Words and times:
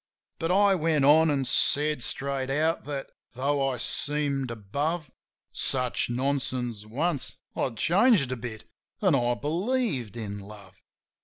But 0.39 0.49
I 0.51 0.73
went 0.73 1.05
on, 1.05 1.29
an' 1.29 1.45
said 1.45 2.01
straight 2.01 2.49
out 2.49 2.85
that, 2.85 3.11
tho' 3.35 3.69
I 3.69 3.77
seemed 3.77 4.49
above 4.49 5.11
Such 5.51 6.09
nonsense 6.09 6.87
once, 6.87 7.35
I'd 7.55 7.77
changed 7.77 8.31
a 8.31 8.35
bit, 8.35 8.63
an' 8.99 9.13
I 9.13 9.35
believed 9.35 10.17
in 10.17 10.39
love. 10.39 10.81